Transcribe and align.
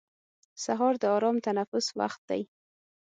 سهار 0.63 0.93
د 1.01 1.03
ارام 1.15 1.37
تنفس 1.45 1.85
وخت 1.99 2.21
دی. 2.29 2.41